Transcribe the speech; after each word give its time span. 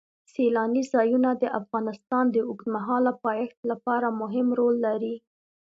سیلانی 0.33 0.83
ځایونه 0.93 1.29
د 1.35 1.43
افغانستان 1.59 2.25
د 2.31 2.37
اوږدمهاله 2.47 3.11
پایښت 3.25 3.59
لپاره 3.71 4.07
مهم 4.21 4.47
رول 4.59 4.75
لري. 4.87 5.15